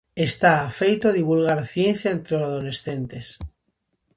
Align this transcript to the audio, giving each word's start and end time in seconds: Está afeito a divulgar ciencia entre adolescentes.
Está 0.27 0.51
afeito 0.67 1.05
a 1.07 1.15
divulgar 1.19 1.59
ciencia 1.73 2.09
entre 2.17 2.33
adolescentes. 2.37 3.25